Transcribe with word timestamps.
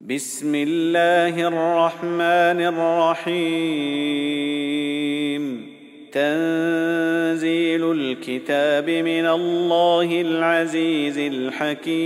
بسم 0.00 0.54
الله 0.54 1.48
الرحمن 1.48 2.60
الرحيم. 3.20 3.36
تنزيل 6.12 7.92
الكتاب 7.92 8.90
من 8.90 9.26
الله 9.26 10.20
العزيز 10.20 11.18
الحكيم. 11.18 11.96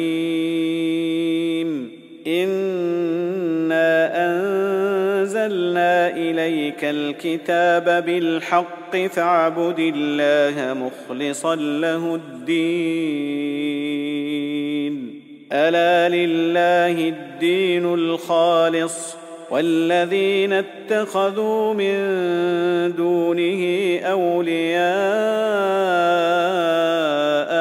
إنا 2.26 4.12
أنزلنا 4.26 6.16
إليك 6.16 6.84
الكتاب 6.84 8.04
بالحق 8.06 8.96
فاعبد 8.96 9.78
الله 9.78 10.74
مخلصا 10.74 11.54
له 11.56 12.14
الدين. 12.14 14.09
ألا 15.52 16.08
لله 16.16 17.08
الدين 17.08 17.94
الخالص 17.94 19.16
والذين 19.50 20.52
اتخذوا 20.52 21.74
من 21.74 21.96
دونه 22.96 23.98
أولياء 24.00 24.80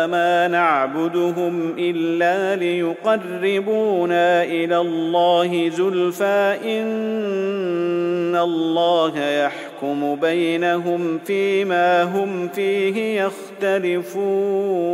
ما 0.08 0.48
نعبدهم 0.48 1.76
إلا 1.80 2.56
ليقربونا 2.56 4.44
إلى 4.44 4.78
الله 4.78 5.70
زلفى 5.70 6.58
إن 6.66 8.36
الله 8.36 9.20
يحكم 9.20 10.16
بينهم 10.16 11.20
فيما 11.26 12.04
هم 12.04 12.48
فيه 12.48 13.22
يختلفون 13.22 14.90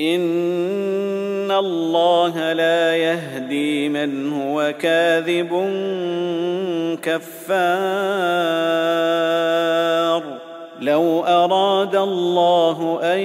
ان 0.00 1.50
الله 1.50 2.52
لا 2.52 2.96
يهدي 2.96 3.88
من 3.88 4.32
هو 4.32 4.74
كاذب 4.80 5.48
كفار. 7.02 8.36
لو 10.80 11.24
اراد 11.24 11.96
الله 11.96 13.00
ان 13.02 13.18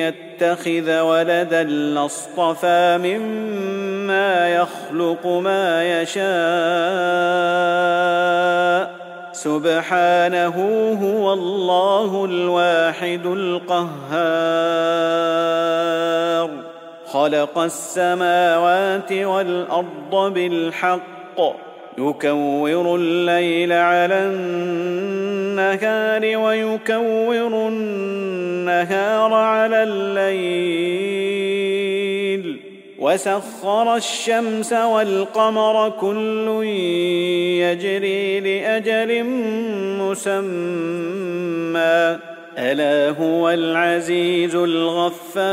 يتخذ 0.00 1.00
ولدا 1.00 1.62
لاصطفى 1.62 2.98
مما 3.02 4.54
يخلق 4.54 5.26
ما 5.26 6.00
يشاء. 6.02 6.22
سبحانه 9.42 10.56
هو 11.02 11.32
الله 11.32 12.24
الواحد 12.24 13.26
القهار. 13.26 13.90
خلق 17.12 17.58
السماوات 17.58 19.12
والأرض 19.12 20.32
بالحق. 20.34 21.40
يكور 21.98 22.96
الليل 22.96 23.72
على 23.72 24.14
النهار 24.14 26.36
ويكور 26.36 27.68
النهار 27.68 29.34
على 29.34 29.82
الليل. 29.82 31.21
وسخر 33.12 33.96
الشمس 33.96 34.72
والقمر 34.72 35.90
كل 36.00 36.64
يجري 37.62 38.40
لأجل 38.40 39.24
مسمى. 40.00 41.12
ألا 42.58 43.10
هو 43.20 43.50
العزيز 43.50 44.54
الغفار. 44.54 45.52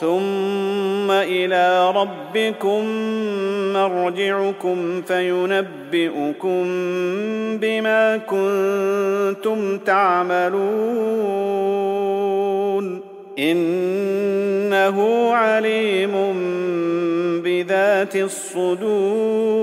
ثم 0.00 1.10
إلى 1.10 1.90
ربكم 1.90 2.84
مرجعكم 3.72 5.02
فينبئكم 5.02 6.64
بما 7.58 8.16
كنتم 8.16 9.78
تعملون. 9.78 11.52
إنه 13.38 15.28
عليم 15.34 16.12
بذات 17.44 18.16
الصدور. 18.16 19.62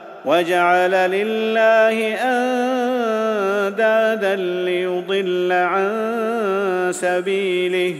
وجعل 0.25 0.91
لله 0.91 2.15
أندادا 3.61 4.35
ليضل 4.35 5.51
عن 5.51 5.91
سبيله. 6.93 7.95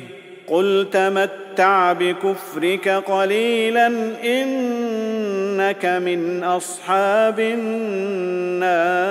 قل 0.47 0.87
تمتع 0.91 1.93
بكفرك 1.93 2.89
قليلا 2.89 3.87
إنك 4.23 5.85
من 5.85 6.43
أصحاب 6.43 7.39
النار. 7.39 9.01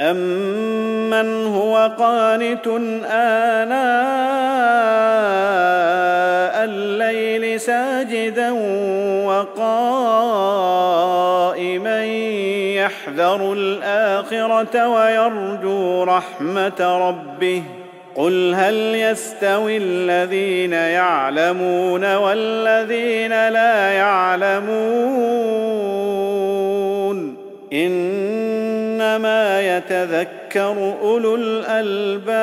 امن 0.00 1.46
هو 1.46 1.92
قانت 1.98 2.66
آناء 3.10 4.32
الليل 6.64 7.60
ساجدا 7.60 8.50
وقائما 9.42 10.94
يحذر 12.74 13.52
الآخرة 13.52 14.88
ويرجو 14.88 16.04
رحمة 16.04 17.08
ربه. 17.08 17.62
قل 18.14 18.54
هل 18.54 18.74
يستوي 18.74 19.76
الذين 19.76 20.72
يعلمون 20.72 22.16
والذين 22.16 23.48
لا 23.48 23.92
يعلمون؟ 23.92 24.72
إنما 27.72 29.76
يتذكر 29.76 30.94
أولو 31.02 31.34
الألباب. 31.34 32.42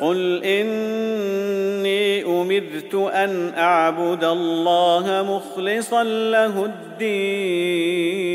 قل 0.00 0.44
اني 0.44 2.24
امرت 2.24 2.94
ان 2.94 3.52
اعبد 3.56 4.24
الله 4.24 5.22
مخلصا 5.22 6.04
له 6.04 6.64
الدين 6.64 8.30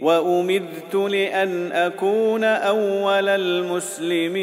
وامرت 0.00 0.94
لأن 0.94 1.72
اكون 1.72 2.44
اول 2.44 3.28
المسلمين 3.28 4.34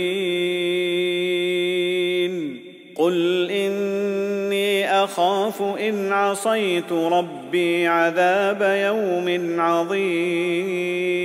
قل 2.96 3.52
اني 3.52 4.92
اخاف 5.04 5.62
ان 5.62 6.12
عصيت 6.12 6.92
ربي 6.92 7.88
عذاب 7.88 8.62
يوم 8.62 9.60
عظيم 9.60 11.21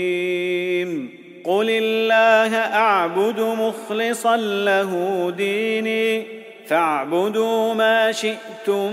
قل 1.47 1.71
الله 1.71 2.57
اعبد 2.57 3.41
مخلصا 3.41 4.37
له 4.37 5.33
ديني 5.37 6.27
فاعبدوا 6.67 7.75
ما 7.75 8.13
شئتم 8.13 8.93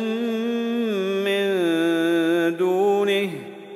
من 1.23 1.43
دونه 2.57 3.29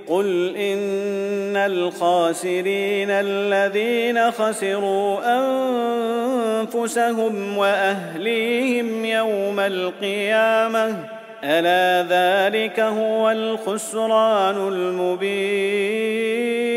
قل 0.08 0.56
ان 0.56 1.58
الخاسرين 1.58 3.08
الذين 3.10 4.32
خسروا 4.32 5.20
انفسهم 6.64 7.58
واهليهم 7.58 9.06
يوم 9.06 9.60
القيامه 9.60 10.96
الا 11.44 12.08
ذلك 12.10 12.80
هو 12.80 13.32
الخسران 13.32 14.68
المبين 14.68 16.77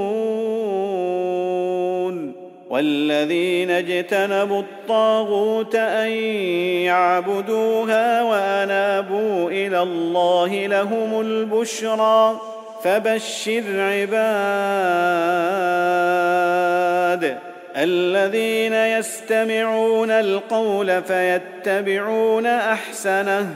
والذين 2.71 3.71
اجتنبوا 3.71 4.61
الطاغوت 4.61 5.75
ان 5.75 6.09
يعبدوها 6.87 8.23
وانابوا 8.23 9.49
إلى 9.49 9.81
الله 9.81 10.67
لهم 10.67 11.21
البشرى 11.21 12.41
فبشر 12.83 13.63
عباد 13.79 14.21
الذين 17.77 18.73
يستمعون 18.73 20.11
القول 20.11 21.03
فيتبعون 21.03 22.45
احسنه 22.45 23.55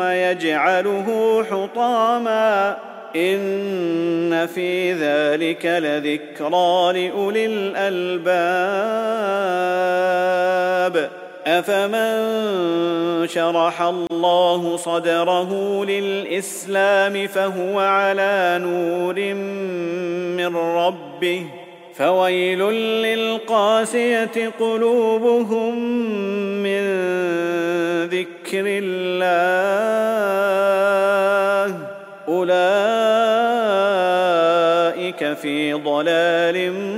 يجعله 0.00 1.44
حطاما 1.50 2.76
إن 3.16 4.46
في 4.46 4.92
ذلك 4.92 5.66
لذكرى 5.66 7.08
لأولي 7.08 7.46
الألباب. 7.46 8.78
أفمن 11.46 13.28
شرح 13.28 13.82
الله 13.82 14.76
صدره 14.76 15.84
للإسلام 15.84 17.26
فهو 17.26 17.78
على 17.80 18.60
نور 18.62 19.34
من 20.36 20.56
ربه. 20.56 21.46
فويل 21.98 22.58
للقاسية 23.02 24.52
قلوبهم 24.60 25.74
من 26.62 26.82
ذكر 28.06 28.64
الله. 28.82 29.28
أولئك 32.28 32.58
في 35.42 35.72
ضلال 35.72 36.72
مبين 36.72 36.97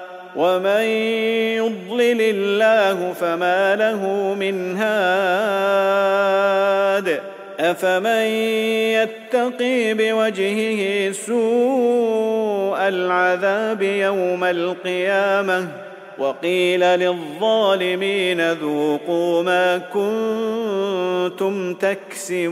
ومن 0.35 0.81
يضلل 1.57 2.21
الله 2.21 3.13
فما 3.13 3.75
له 3.75 4.33
من 4.39 4.77
هاد 4.77 6.11
افمن 7.59 8.25
يتقي 8.95 9.93
بوجهه 9.93 11.11
سوء 11.11 12.77
العذاب 12.77 13.81
يوم 13.81 14.43
القيامه 14.43 15.67
وقيل 16.19 16.79
للظالمين 16.79 18.51
ذوقوا 18.51 19.43
ما 19.43 19.77
كنتم 19.77 21.73
تكسبون 21.73 22.51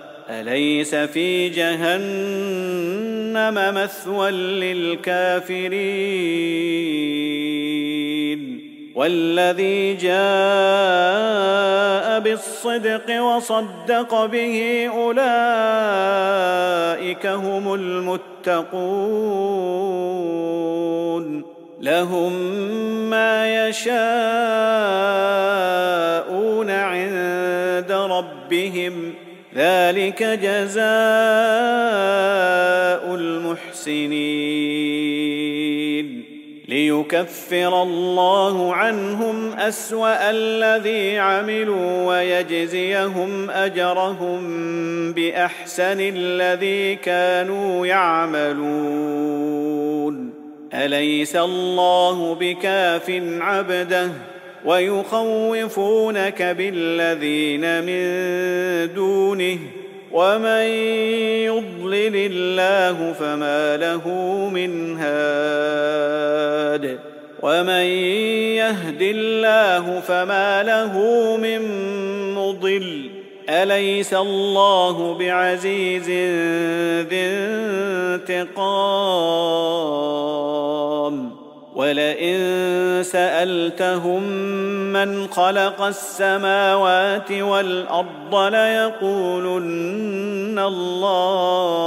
أليس 0.31 0.95
في 0.95 1.49
جهنم 1.49 1.83
مثوى 3.75 4.31
للكافرين؟ 4.31 5.71
والذي 8.95 9.93
جاء 9.93 10.11
بالصدق 12.19 13.21
وصدق 13.21 14.25
به 14.25 14.87
أولئك 14.95 15.25
هم 17.25 17.73
المتقون. 17.73 19.01
لهم 21.81 22.33
ما 23.09 23.67
يشاءون 23.67 25.50
ذلك 29.55 30.23
جزاء 30.23 30.81
المحسنين. 33.15 34.51
ليكفر 36.67 37.83
الله 37.83 38.75
عنهم 38.75 39.53
أسوأ 39.53 40.29
الذي 40.29 41.17
عملوا 41.17 42.07
ويجزيهم 42.07 43.49
أجرهم 43.49 44.41
بأحسن 45.13 45.97
الذي 45.99 46.95
كانوا 46.95 47.87
يعملون. 47.87 49.41
أليس 50.73 51.35
الله 51.35 52.35
بكاف 52.35 53.09
عبده؟ 53.41 54.11
ويخوفونك 54.65 56.41
بالذين 56.41 57.83
من 57.83 58.03
دونه 58.93 59.57
ومن 60.11 60.65
يضلل 61.47 62.15
الله 62.15 63.13
فما 63.13 63.77
له 63.77 64.09
من 64.53 64.97
هاد 64.97 66.41
ومن 67.41 67.85
يهد 68.55 69.01
الله 69.01 69.99
فما 69.99 70.63
له 70.63 70.97
من 71.37 71.61
مضل 72.35 73.09
أليس 73.49 74.13
الله 74.13 75.17
بعزيز 75.17 76.09
ذي 77.09 77.19
انتقام 78.29 78.91
ولئن 81.81 82.37
سألتهم 83.03 84.23
من 84.93 85.27
خلق 85.27 85.81
السماوات 85.81 87.31
والأرض 87.31 88.35
ليقولن 88.53 89.89
الله. 90.59 91.81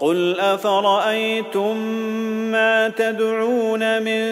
قل 0.00 0.40
افرايتم 0.40 1.76
ما 2.52 2.88
تدعون 2.88 4.02
من 4.02 4.22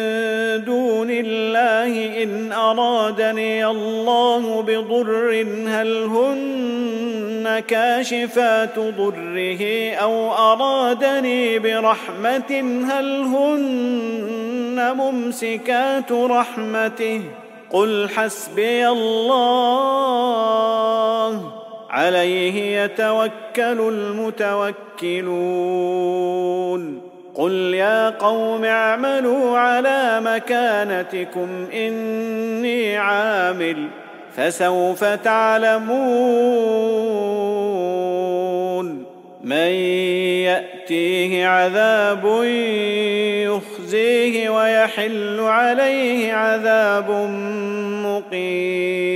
دون 0.64 1.10
الله 1.10 2.22
ان 2.22 2.52
ارادني 2.52 3.66
الله 3.66 4.62
بضر 4.62 5.46
هل 5.66 6.02
هن 6.04 7.62
كاشفات 7.68 8.78
ضره 8.78 9.92
أو 9.94 10.32
ارادني 10.32 11.58
برحمه 11.58 12.84
هل 12.90 13.20
هن 13.22 14.94
ممسكات 14.96 16.12
رحمته 16.12 17.20
قل 17.70 18.08
حسبي 18.08 18.88
الله 18.88 20.36
عليه 21.96 22.82
يتوكل 22.82 23.80
المتوكلون. 25.00 25.16
قل 27.34 27.52
يا 27.74 28.10
قوم 28.10 28.64
اعملوا 28.64 29.58
على 29.58 30.20
مكانتكم 30.24 31.48
إني 31.74 32.96
عامل 32.96 33.88
فسوف 34.36 35.04
تعلمون. 35.04 35.96
من 39.44 39.56
يأتيه 40.46 41.46
عذاب 41.46 42.24
يخزيه 43.44 44.50
ويحل 44.50 45.40
عليه 45.40 46.32
عذاب 46.32 47.10
مقيم. 48.04 49.06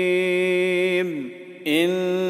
أنا 1.67 2.30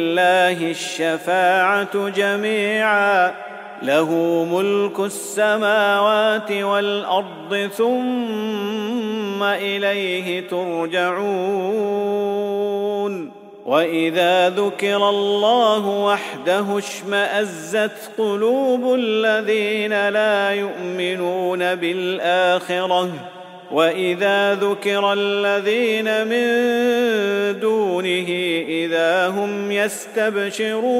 الشفاعة 0.71 2.09
جميعا. 2.09 3.33
له 3.81 4.09
ملك 4.51 4.99
السماوات 4.99 6.51
والأرض 6.51 7.69
ثم 7.77 9.43
إليه 9.43 10.47
ترجعون. 10.47 12.21
وإذا 13.65 14.49
ذكر 14.49 15.09
الله 15.09 15.87
وحده 15.87 16.77
اشمأزت 16.77 18.11
قلوب 18.17 18.95
الذين 18.95 20.09
لا 20.09 20.49
يؤمنون 20.51 21.75
بالآخرة. 21.75 23.09
واذا 23.71 24.55
ذكر 24.55 25.13
الذين 25.13 26.27
من 26.27 26.45
دونه 27.59 28.27
اذا 28.67 29.27
هم 29.27 29.71
يستبشرون 29.71 30.91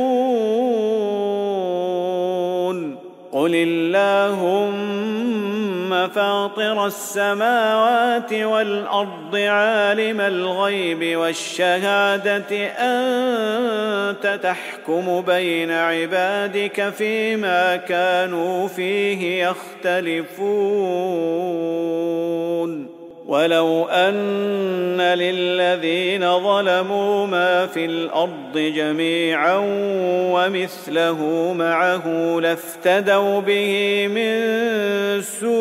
قل 3.32 3.56
اللهم 3.56 5.21
فاطر 6.08 6.86
السماوات 6.86 8.34
والأرض 8.34 9.36
عالم 9.36 10.22
الغيب 10.22 11.18
والشهادة 11.18 12.68
أنت 12.80 14.40
تحكم 14.44 15.22
بين 15.22 15.72
عبادك 15.72 16.90
فيما 16.90 17.76
كانوا 17.76 18.68
فيه 18.68 19.44
يختلفون. 19.44 20.62
ولو 23.26 23.86
ان 23.86 25.02
للذين 25.02 26.40
ظلموا 26.40 27.28
ما 27.28 27.68
في 27.68 27.86
الأرض 27.86 28.58
جميعا 28.58 29.58
ومثله 30.34 31.54
معه 31.58 32.08
لافتدوا 32.40 33.42
به 33.42 34.08
من 34.08 34.42
سوء 35.22 35.52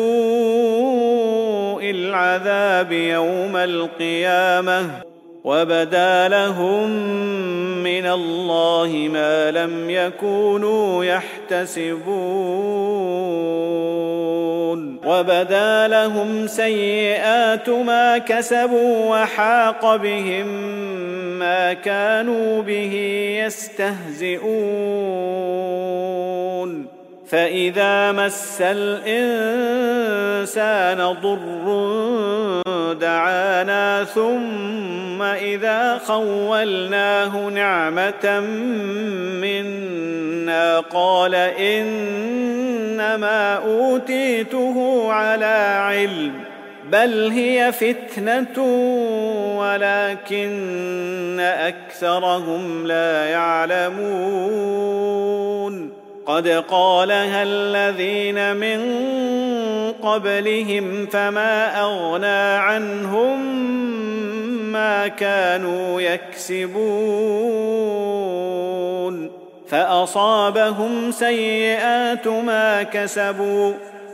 العذاب 1.89 2.91
يوم 2.91 3.55
القيامه 3.55 5.10
وبدا 5.43 6.27
لهم 6.27 6.89
من 7.83 8.05
الله 8.05 9.09
ما 9.13 9.51
لم 9.51 9.89
يكونوا 9.89 11.05
يحتسبون 11.05 12.11
وبدا 15.05 15.87
لهم 15.87 16.47
سيئات 16.47 17.69
ما 17.69 18.17
كسبوا 18.17 19.09
وحاق 19.09 19.95
بهم 19.95 20.47
ما 21.39 21.73
كانوا 21.73 22.61
به 22.61 22.93
يستهزئون 23.45 24.81
فاذا 27.27 28.11
مس 28.11 28.61
الانسان 28.61 29.57
ضر 31.23 32.70
دعانا 32.93 34.03
ثم 34.03 35.21
إذا 35.21 36.01
خولناه 36.07 37.49
نعمة 37.49 38.39
منا 39.41 40.79
قال 40.79 41.35
إنما 41.35 42.45
أوتيته 43.55 45.07
على 45.11 45.75
علم 45.79 46.33
بل 46.91 47.31
هي 47.31 47.71
فتنة 47.71 48.63
ولكن 49.57 51.39
أكثرهم 51.39 52.87
لا 52.87 53.25
يعلمون 53.25 54.81
قد 56.31 56.47
قالها 56.47 57.43
الذين 57.43 58.55
من 58.55 58.81
قبلهم 60.01 61.05
فما 61.05 61.81
أغنى 61.81 62.57
عنهم 62.57 63.55
ما 64.71 65.07
كانوا 65.07 66.01
يكسبون 66.01 66.81
فأصابهم 69.67 71.11
سيئات 71.11 72.27
ما 72.27 72.83
كسبوا 72.83 73.73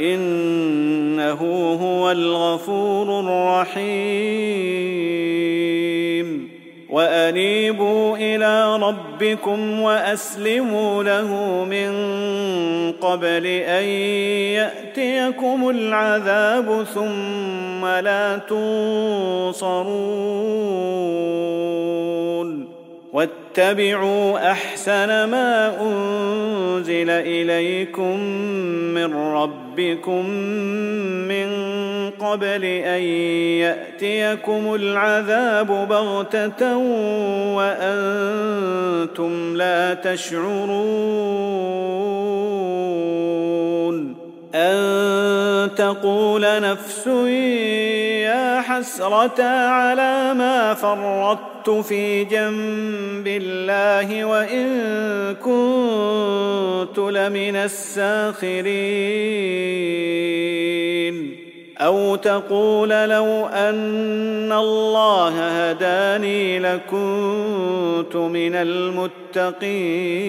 إنه 0.00 1.40
هو 1.82 2.10
الغفور 2.10 3.20
الرحيم. 3.20 4.78
وأنيبوا 6.90 8.16
إلى 8.16 8.76
ربكم 8.76 9.80
وأسلموا 9.80 11.02
له 11.04 11.64
من 11.64 11.92
قبل 12.92 13.46
أن 13.46 13.84
يأتيكم 14.54 15.70
العذاب 15.70 16.86
ثم 16.94 17.86
لا 17.86 18.38
تنصرون. 18.38 19.88
واتبعوا 23.58 24.50
أحسن 24.50 25.24
ما 25.24 25.76
أنزل 25.80 27.10
إليكم 27.10 28.20
من 28.94 29.14
ربكم 29.14 30.30
من 31.28 31.48
قبل 32.10 32.64
أن 32.64 33.02
يأتيكم 33.62 34.74
العذاب 34.74 35.66
بغتة 35.66 36.76
وأنتم 37.56 39.56
لا 39.56 39.94
تشعرون 39.94 40.78
أن 44.54 45.70
تقول 45.76 46.60
نفس 46.60 47.06
يا 48.26 48.60
حسرة 48.60 49.42
على 49.44 50.34
ما 50.34 50.74
فرطت 50.74 51.57
في 51.66 52.24
جنب 52.24 53.26
الله 53.26 54.24
وإن 54.24 54.68
كنت 55.34 56.98
لمن 56.98 57.56
الساخرين. 57.56 58.68
أو 61.78 62.16
تقول 62.16 62.88
لو 62.88 63.46
أن 63.46 64.52
الله 64.52 65.48
هداني 65.48 66.58
لكنت 66.58 68.16
من 68.16 68.54
المتقين. 68.54 70.28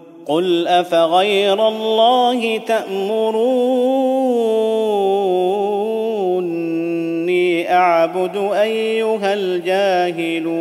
قل 0.31 0.67
افغير 0.67 1.67
الله 1.67 2.57
تامروني 2.57 3.31
اعبد 7.73 8.51
ايها 8.53 9.33
الجاهلون 9.33 10.51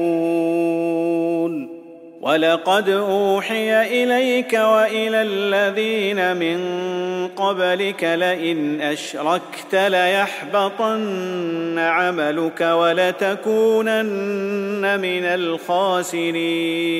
ولقد 2.20 2.88
اوحي 2.88 4.02
اليك 4.02 4.52
والى 4.52 5.22
الذين 5.22 6.36
من 6.36 6.58
قبلك 7.28 8.04
لئن 8.04 8.80
اشركت 8.80 9.74
ليحبطن 9.74 11.78
عملك 11.78 12.60
ولتكونن 12.60 14.00
من 15.00 15.24
الخاسرين 15.24 16.90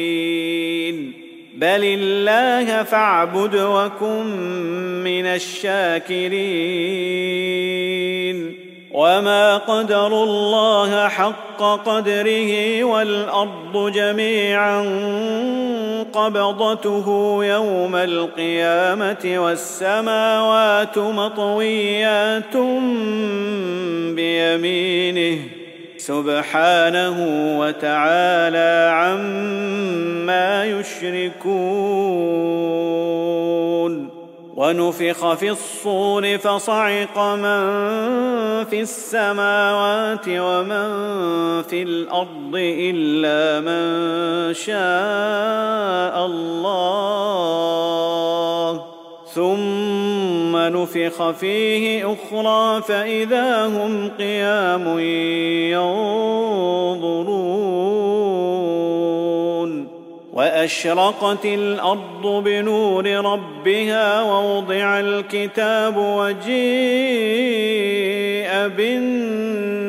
بل 1.60 1.84
الله 1.84 2.82
فاعبد 2.82 3.54
وكن 3.54 4.26
من 5.04 5.26
الشاكرين 5.26 6.40
وما 8.92 9.56
قدروا 9.56 10.24
الله 10.24 11.08
حق 11.08 11.62
قدره 11.84 12.84
والارض 12.84 13.92
جميعا 13.92 14.80
قبضته 16.12 17.38
يوم 17.44 17.96
القيامه 17.96 19.34
والسماوات 19.36 20.98
مطويات 20.98 22.56
بيمينه 24.16 25.59
سبحانه 26.00 27.16
وتعالى 27.60 28.90
عما 28.94 30.64
يشركون 30.64 32.20
ونفخ 34.56 35.34
في 35.34 35.50
الصور 35.50 36.38
فصعق 36.38 37.18
من 37.18 37.60
في 38.64 38.80
السماوات 38.80 40.24
ومن 40.28 40.88
في 41.62 41.82
الأرض 41.82 42.54
إلا 42.54 43.60
من 43.60 44.54
شاء 44.54 46.26
الله 46.26 47.30
ثم 49.34 50.56
نفخ 50.56 51.30
فيه 51.30 52.12
أخرى 52.12 52.82
فإذا 52.82 53.66
هم 53.66 54.08
قيام 54.18 54.98
ينظرون 56.98 57.60
وأشرقت 60.32 61.44
الأرض 61.44 62.42
بنور 62.44 63.06
ربها 63.06 64.22
ووضع 64.22 65.00
الكتاب 65.00 65.96
وجيء 65.96 66.50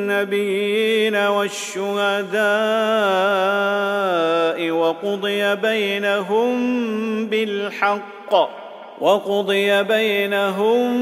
بالنبيين 0.08 0.36
والشهداء 1.16 2.42
وقضي 4.70 5.54
بينهم 5.54 6.56
بالحق 7.26 8.62
وقضي 9.02 9.82
بينهم 9.82 10.94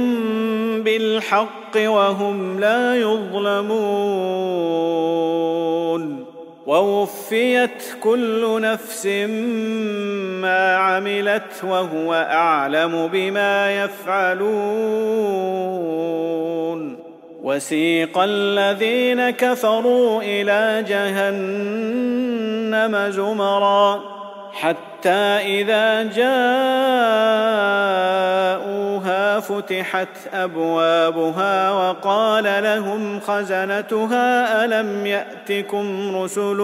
بالحق 0.82 1.76
وهم 1.76 2.60
لا 2.60 2.96
يظلمون. 2.96 3.80
ووفيت 6.66 7.82
كل 8.02 8.60
نفس 8.60 9.06
ما 10.42 10.76
عملت 10.76 11.64
وهو 11.64 12.14
أعلم 12.14 13.08
بما 13.12 13.84
يفعلون. 13.84 14.50
وسيق 17.42 18.18
الذين 18.18 19.30
كفروا 19.30 20.22
إلى 20.22 20.84
جهنم 20.88 21.50
زمرا. 23.10 24.19
حتى 24.60 25.08
إذا 25.08 26.02
جاءوها 26.02 26.30
فتحت 29.40 30.08
أبوابها 30.34 31.70
وقال 31.70 32.44
لهم 32.44 33.20
خزنتها 33.20 34.64
ألم 34.64 35.06
يأتكم 35.06 36.16
رسل 36.16 36.56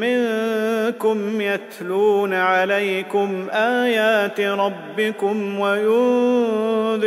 منكم 0.00 1.40
يتلون 1.40 2.34
عليكم 2.34 3.48
آيات 3.52 4.40
ربكم 4.40 5.60
وينذرونكم 5.60 7.00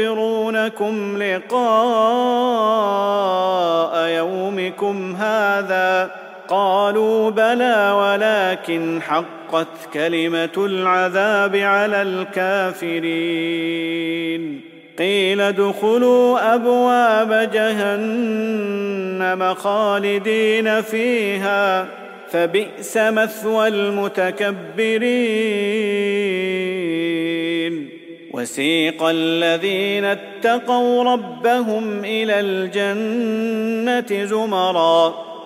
لقاء 1.24 1.62
يومكم 4.08 5.16
هذا؟ 5.16 6.31
قالوا 6.52 7.30
بلى 7.30 7.92
ولكن 7.92 9.02
حقت 9.02 9.68
كلمة 9.94 10.50
العذاب 10.58 11.56
على 11.56 12.02
الكافرين. 12.02 13.12
قيل 15.00 15.42
ادخلوا 15.42 16.56
أبواب 16.56 17.50
جهنم 17.54 19.54
خالدين 19.54 20.82
فيها 20.82 21.88
فبئس 22.32 22.98
مثوى 22.98 23.68
المتكبرين. 23.68 25.02
وسيق 28.34 29.04
الذين 29.04 30.06
اتقوا 30.06 31.04
ربهم 31.04 32.06
إلى 32.06 32.40
الجنة 32.40 34.26
زمرًا. 34.26 35.31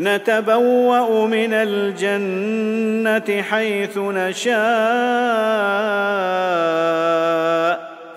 نتبوأ 0.00 1.26
من 1.26 1.52
الجنة 1.52 3.42
حيث 3.42 3.98
نشاء 3.98 4.60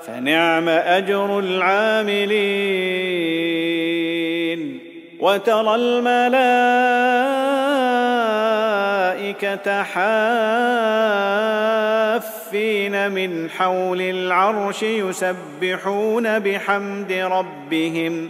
فنعم 0.08 0.70
أجر 0.70 1.40
العاملين. 1.40 2.74
وترى 5.20 5.76
الملائكة 5.76 6.24
حافين 9.84 10.32
من 13.12 13.50
حول 13.50 14.02
العرش 14.02 14.84
يسبحون 14.84 16.40
بحمد 16.40 17.12
ربهم. 17.12 18.30